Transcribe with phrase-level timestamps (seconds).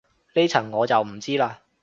[0.33, 1.57] 呢層我就唔知嘞